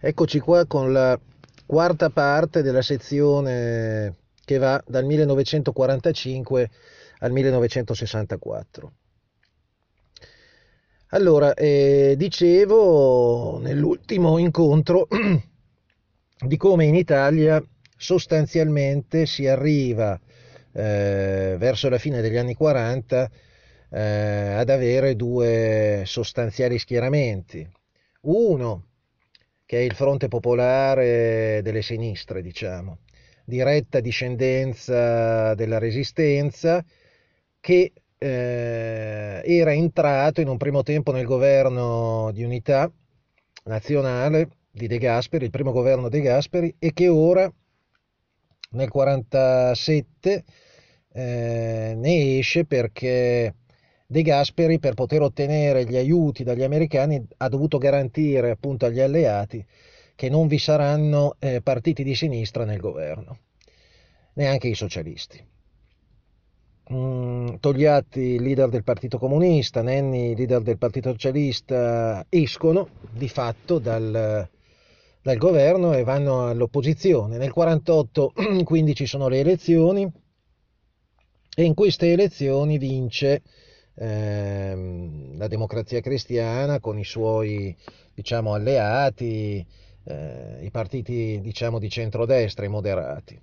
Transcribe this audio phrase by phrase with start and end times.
[0.00, 1.18] Eccoci qua con la
[1.66, 6.70] quarta parte della sezione che va dal 1945
[7.18, 8.92] al 1964.
[11.08, 15.08] Allora, eh, dicevo nell'ultimo incontro
[16.46, 17.60] di come in Italia
[17.96, 20.16] sostanzialmente si arriva
[20.70, 23.30] eh, verso la fine degli anni 40
[23.90, 27.68] eh, ad avere due sostanziali schieramenti.
[28.20, 28.87] Uno
[29.68, 33.00] che è il fronte popolare delle sinistre, diciamo,
[33.44, 36.82] diretta discendenza della resistenza,
[37.60, 42.90] che eh, era entrato in un primo tempo nel governo di unità
[43.64, 50.44] nazionale di De Gasperi, il primo governo De Gasperi, e che ora, nel 1947,
[51.12, 53.54] eh, ne esce perché
[54.10, 59.62] De Gasperi per poter ottenere gli aiuti dagli americani ha dovuto garantire appunto agli alleati
[60.14, 63.40] che non vi saranno eh, partiti di sinistra nel governo,
[64.32, 65.44] neanche i socialisti.
[66.90, 74.48] Mm, Togliatti, leader del Partito Comunista, Nenni, leader del Partito Socialista, escono di fatto dal,
[75.20, 77.36] dal governo e vanno all'opposizione.
[77.36, 78.32] Nel 1948
[78.64, 80.10] quindi ci sono le elezioni
[81.54, 83.42] e in queste elezioni vince
[83.98, 87.76] ehm, la democrazia cristiana con i suoi
[88.14, 89.64] diciamo, alleati,
[90.04, 93.40] eh, i partiti diciamo, di centrodestra, i moderati.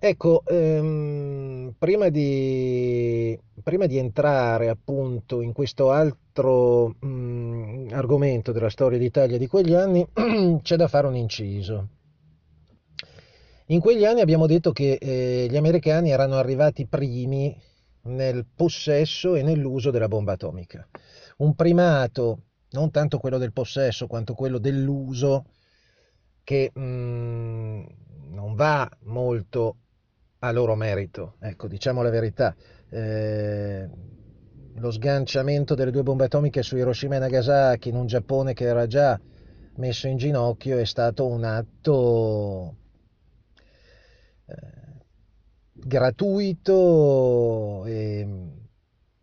[0.00, 8.70] Ecco, ehm, prima, di, prima, di, entrare appunto in questo altro mh, mm, argomento della
[8.70, 10.06] storia d'Italia di quegli anni,
[10.62, 11.88] c'è da fare un inciso.
[13.70, 17.54] In quegli anni abbiamo detto che eh, gli americani erano arrivati primi
[18.08, 20.86] nel possesso e nell'uso della bomba atomica.
[21.38, 25.46] Un primato, non tanto quello del possesso quanto quello dell'uso,
[26.42, 27.84] che mm,
[28.30, 29.76] non va molto
[30.40, 32.54] a loro merito, ecco, diciamo la verità.
[32.90, 33.88] Eh,
[34.74, 38.86] lo sganciamento delle due bombe atomiche su Hiroshima e Nagasaki in un Giappone che era
[38.86, 39.20] già
[39.76, 42.76] messo in ginocchio è stato un atto
[44.46, 44.77] eh,
[45.84, 48.26] gratuito e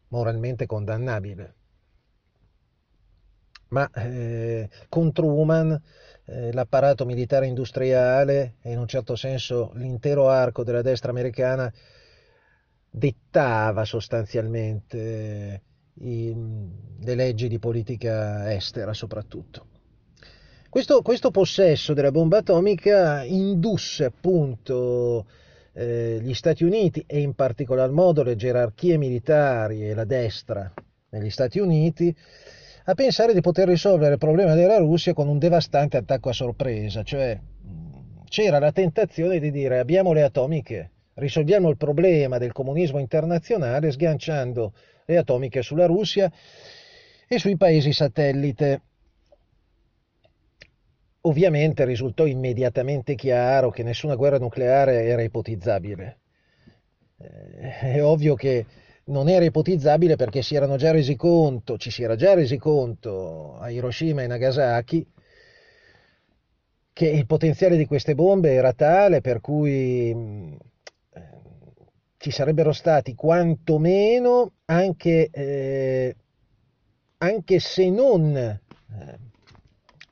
[0.10, 1.54] moralmente condannabile.
[3.70, 5.82] Ma eh, con Truman
[6.26, 11.72] eh, l'apparato militare industriale e in un certo senso l'intero arco della destra americana
[12.90, 15.62] dettava sostanzialmente eh,
[15.96, 16.36] i,
[17.00, 19.68] le leggi di politica estera soprattutto.
[20.70, 25.26] Questo, questo possesso della bomba atomica indusse appunto
[25.76, 30.72] eh, gli Stati Uniti e in particolar modo le gerarchie militari e la destra
[31.10, 32.16] negli Stati Uniti
[32.86, 37.04] a pensare di poter risolvere il problema della Russia con un devastante attacco a sorpresa,
[37.04, 37.38] cioè
[38.30, 44.74] c'era la tentazione di dire abbiamo le atomiche, risolviamo il problema del comunismo internazionale sganciando
[45.06, 46.32] le atomiche sulla Russia
[47.28, 48.82] e sui paesi satellite.
[51.28, 56.20] Ovviamente risultò immediatamente chiaro che nessuna guerra nucleare era ipotizzabile.
[57.18, 58.66] Eh, è ovvio che
[59.06, 63.58] non era ipotizzabile perché si erano già resi conto, ci si era già resi conto
[63.58, 65.08] a Hiroshima e Nagasaki
[66.94, 70.58] che il potenziale di queste bombe era tale per cui eh,
[72.18, 76.16] ci sarebbero stati quantomeno anche, eh,
[77.18, 79.20] anche se non eh,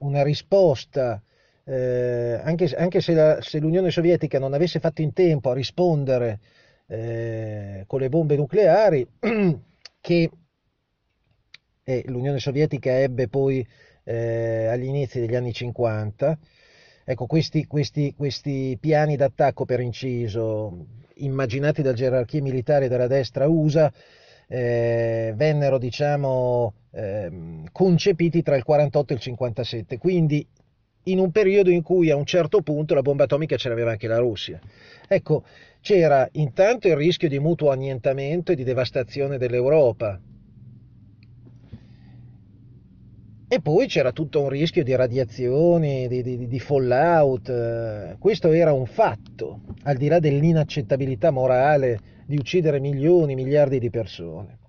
[0.04, 1.22] una risposta,
[1.66, 6.40] eh, anche, anche, se, la, se, l'Unione Sovietica non avesse fatto in tempo a rispondere
[6.88, 9.08] eh, con le bombe nucleari,
[10.02, 10.30] che
[11.84, 13.66] eh, l'Unione Sovietica ebbe poi
[14.04, 16.38] eh, agli inizi degli anni 50,
[17.06, 20.86] ecco questi, questi, questi piani d'attacco per inciso,
[21.16, 23.92] immaginati da gerarchie militari della destra USA,
[24.54, 30.46] eh, vennero diciamo eh, concepiti tra il 48 e il 57, quindi
[31.06, 34.08] in un periodo in cui a un certo punto la bomba atomica ce l'aveva anche
[34.08, 34.60] la Russia.
[35.08, 35.44] Ecco,
[35.82, 40.22] c'era intanto il rischio di mutuo annientamento e di devastazione dell'Europa,
[43.48, 48.18] E poi c'era tutto un rischio di radiazioni, di, di, di, fallout.
[48.18, 54.60] Questo era un fatto, al di là dell'inaccettabilità morale di uccidere milioni, miliardi di persone.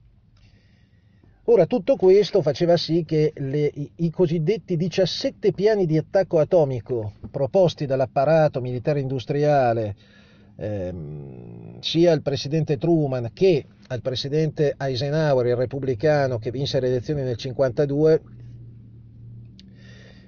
[1.46, 7.84] Ora, tutto questo faceva sì che le, i, cosiddetti 17 piani di attacco atomico proposti
[7.84, 9.94] dall'apparato militare industriale
[10.56, 17.20] ehm, sia al presidente Truman che al presidente Eisenhower, il repubblicano che vinse le elezioni
[17.20, 18.22] nel 1952,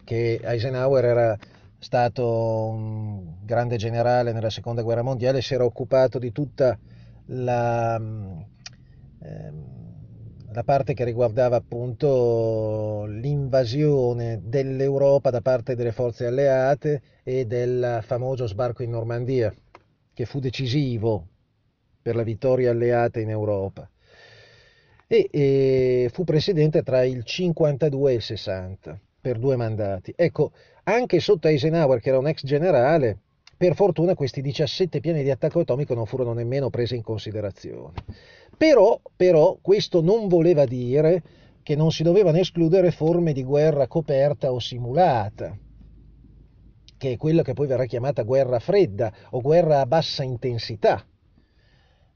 [0.05, 1.39] che Eisenhower era
[1.79, 6.79] stato un grande generale nella seconda guerra mondiale, si era occupato di tutta
[7.27, 9.77] la, ehm,
[10.53, 18.47] la parte che riguardava appunto l'invasione dell'Europa da parte delle forze alleate e del famoso
[18.47, 19.55] sbarco in Normandia,
[20.15, 21.29] che fu decisivo
[22.01, 23.89] per la vittoria alleata in Europa.
[25.09, 30.13] E, e fu presidente tra il 52 e il 60 per due mandati.
[30.17, 30.53] Ecco,
[30.85, 33.19] anche sotto Eisenhower, che era un ex generale,
[33.57, 37.95] per fortuna questi 17 piani di attacco atomico non furono nemmeno presi in considerazione.
[38.57, 41.23] Però, però questo non voleva dire
[41.63, 45.57] che non si dovevano escludere forme di guerra coperta o simulata,
[46.99, 51.05] che è quella che poi verrà chiamata guerra fredda o guerra a bassa intensità.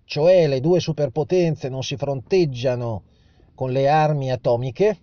[0.05, 3.05] Cioè le due superpotenze non si fronteggiano
[3.55, 4.99] con le armi atomiche,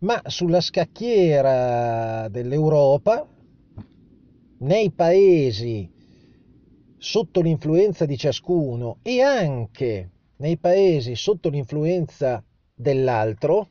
[0.00, 3.26] ma sulla scacchiera dell'Europa,
[4.58, 5.90] nei paesi
[6.96, 12.42] sotto l'influenza di ciascuno e anche nei paesi sotto l'influenza
[12.74, 13.70] dell'altro,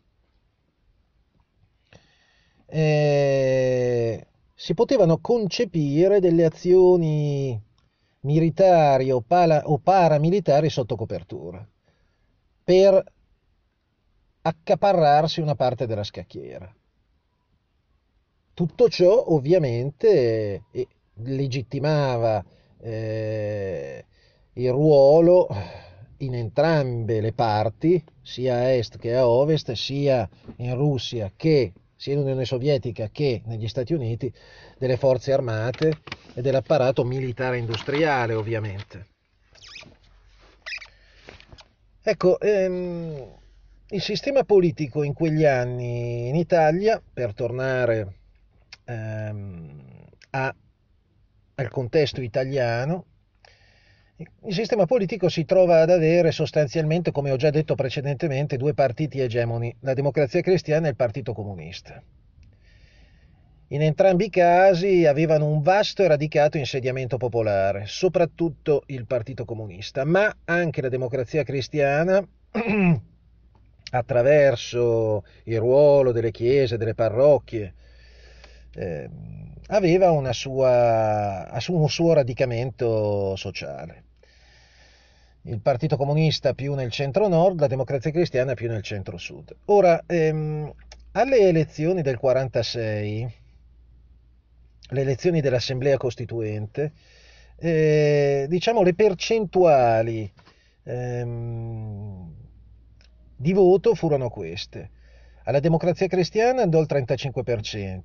[2.67, 7.61] eh, si potevano concepire delle azioni
[8.21, 11.67] militari o, pala, o paramilitari sotto copertura
[12.63, 13.03] per
[14.41, 16.73] accaparrarsi una parte della scacchiera.
[18.55, 20.63] Tutto ciò ovviamente
[21.15, 22.41] legittimava
[22.79, 24.05] eh,
[24.53, 25.49] il ruolo
[26.19, 30.29] in entrambe le parti, sia a est che a ovest, sia
[30.59, 34.31] in Russia che sia in Unione Sovietica che negli Stati Uniti,
[34.77, 35.97] delle forze armate
[36.33, 39.07] e dell'apparato militare industriale, ovviamente.
[42.01, 43.35] Ecco, ehm,
[43.89, 48.23] il sistema politico in quegli anni in Italia, per tornare
[48.85, 50.55] ehm, a
[51.55, 53.05] al contesto italiano,
[54.17, 59.19] il sistema politico si trova ad avere sostanzialmente, come ho già detto precedentemente, due partiti
[59.19, 62.01] egemoni, la democrazia cristiana e il partito comunista.
[63.69, 70.05] In entrambi i casi avevano un vasto e radicato insediamento popolare, soprattutto il partito comunista,
[70.05, 72.25] ma anche la democrazia cristiana,
[73.91, 77.73] attraverso il ruolo delle chiese, delle parrocchie,
[78.75, 79.09] eh,
[79.67, 84.03] aveva sua, un suo radicamento sociale.
[85.43, 89.55] Il Partito Comunista più nel centro-nord, la Democrazia Cristiana più nel centro-sud.
[89.65, 90.73] Ora, ehm,
[91.11, 93.33] alle elezioni del 46,
[94.89, 96.93] le elezioni dell'Assemblea Costituente,
[97.57, 100.31] eh, diciamo le percentuali
[100.83, 102.33] ehm,
[103.35, 104.89] di voto furono queste.
[105.43, 108.01] Alla Democrazia Cristiana andò il 35%,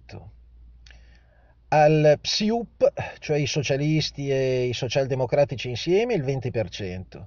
[1.70, 7.22] al PSIUP, cioè i socialisti e i socialdemocratici insieme, il 20%,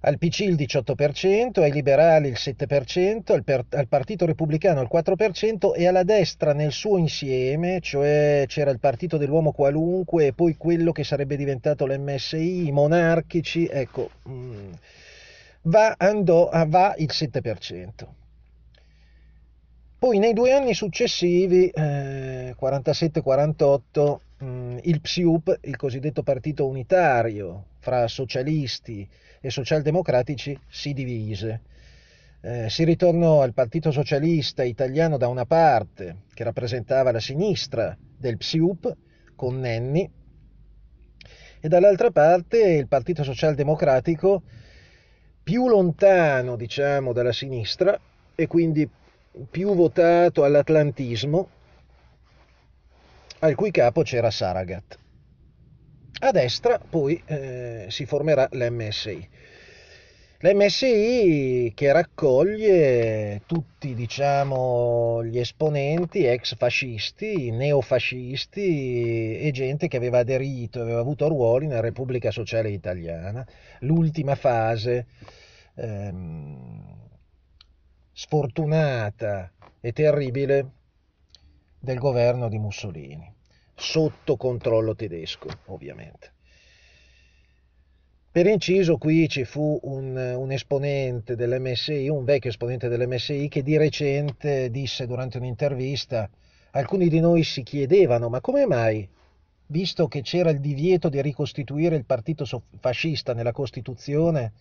[0.00, 5.74] al PC il 18%, ai liberali il 7%, al, per, al, Partito Repubblicano il 4%
[5.74, 10.92] e alla destra nel suo insieme, cioè c'era il Partito dell'Uomo Qualunque e poi quello
[10.92, 14.72] che sarebbe diventato l'MSI, i monarchici, ecco, mm,
[15.62, 18.23] va, andò, va il 7%.
[20.04, 28.06] Poi nei due anni successivi, eh, 47-48, mh, il PSIUP, il cosiddetto partito unitario fra
[28.06, 29.08] socialisti
[29.40, 31.62] e socialdemocratici, si divise.
[32.42, 38.36] Eh, si ritornò al Partito Socialista Italiano da una parte, che rappresentava la sinistra del
[38.36, 38.96] PSIUP,
[39.34, 40.06] con Nenni,
[41.60, 44.42] e dall'altra parte il Partito Socialdemocratico,
[45.42, 47.98] più lontano, diciamo, dalla sinistra
[48.34, 48.86] e quindi
[49.50, 51.48] più votato all'atlantismo,
[53.40, 54.98] al cui capo c'era Saragat.
[56.20, 59.28] A destra poi eh, si formerà l'MSI.
[60.38, 70.80] L'MSI che raccoglie tutti diciamo, gli esponenti ex fascisti, neofascisti e gente che aveva aderito,
[70.80, 73.46] aveva avuto ruoli nella Repubblica Sociale Italiana,
[73.80, 75.06] l'ultima fase
[75.76, 77.03] ehm,
[78.16, 80.70] sfortunata e terribile
[81.80, 83.30] del governo di Mussolini,
[83.74, 86.32] sotto controllo tedesco ovviamente.
[88.30, 93.76] Per inciso qui ci fu un, un esponente dell'MSI, un vecchio esponente dell'MSI che di
[93.76, 96.28] recente disse durante un'intervista,
[96.70, 99.08] alcuni di noi si chiedevano ma come mai,
[99.66, 102.44] visto che c'era il divieto di ricostituire il partito
[102.78, 104.52] fascista nella Costituzione,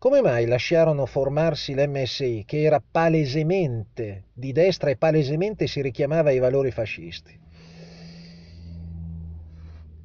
[0.00, 6.38] come mai lasciarono formarsi l'MSI che era palesemente di destra e palesemente si richiamava ai
[6.38, 7.38] valori fascisti?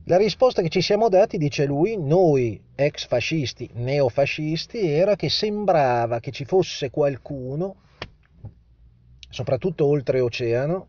[0.04, 6.20] La risposta che ci siamo dati, dice lui, noi ex fascisti, neofascisti, era che sembrava
[6.20, 7.78] che ci fosse qualcuno,
[9.30, 10.88] soprattutto oltreoceano,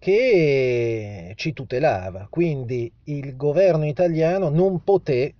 [0.00, 2.26] che ci tutelava.
[2.28, 5.34] Quindi il governo italiano non poté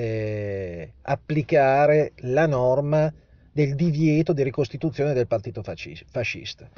[0.00, 3.12] eh, applicare la norma
[3.52, 6.68] del divieto di ricostituzione del partito fascista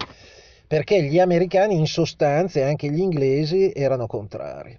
[0.66, 4.78] perché gli americani in sostanza e anche gli inglesi erano contrari.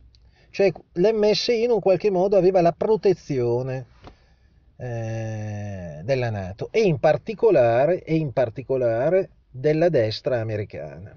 [0.49, 3.85] Cioè l'MSI in un qualche modo aveva la protezione
[4.75, 11.15] eh, della Nato e in, e in particolare della destra americana.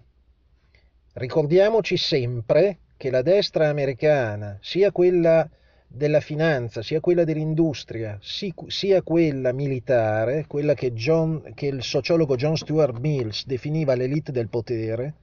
[1.14, 5.48] Ricordiamoci sempre che la destra americana, sia quella
[5.86, 12.56] della finanza, sia quella dell'industria, sia quella militare, quella che, John, che il sociologo John
[12.56, 15.14] Stuart Mills definiva l'elite del potere,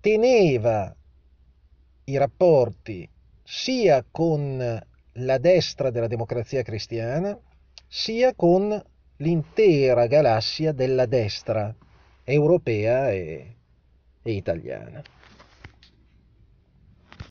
[0.00, 0.94] teneva
[2.04, 3.08] i rapporti
[3.42, 4.82] sia con
[5.14, 7.38] la destra della democrazia cristiana,
[7.86, 8.82] sia con
[9.16, 11.74] l'intera galassia della destra
[12.24, 13.54] europea e,
[14.22, 15.02] e italiana.